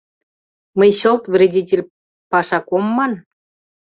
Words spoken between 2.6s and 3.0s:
ом